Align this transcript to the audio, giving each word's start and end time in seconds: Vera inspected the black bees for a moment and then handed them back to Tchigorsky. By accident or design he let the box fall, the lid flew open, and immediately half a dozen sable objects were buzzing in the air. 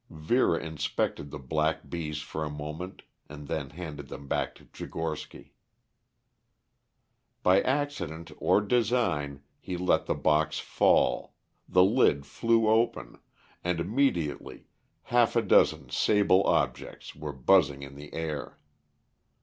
Vera 0.09 0.57
inspected 0.57 1.29
the 1.29 1.37
black 1.37 1.87
bees 1.87 2.23
for 2.23 2.43
a 2.43 2.49
moment 2.49 3.03
and 3.29 3.47
then 3.47 3.69
handed 3.69 4.07
them 4.07 4.27
back 4.27 4.55
to 4.55 4.65
Tchigorsky. 4.65 5.53
By 7.43 7.61
accident 7.61 8.31
or 8.39 8.61
design 8.61 9.43
he 9.59 9.77
let 9.77 10.07
the 10.07 10.15
box 10.15 10.57
fall, 10.57 11.35
the 11.69 11.83
lid 11.83 12.25
flew 12.25 12.67
open, 12.67 13.19
and 13.63 13.79
immediately 13.79 14.65
half 15.03 15.35
a 15.35 15.41
dozen 15.43 15.91
sable 15.91 16.43
objects 16.47 17.15
were 17.15 17.31
buzzing 17.31 17.83
in 17.83 17.93
the 17.93 18.11
air. 18.11 18.57